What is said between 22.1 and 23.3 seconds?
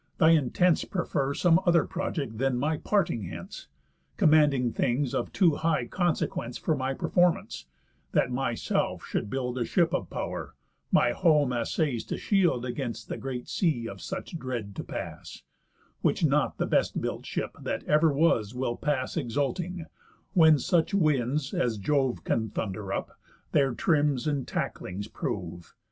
Can thunder up,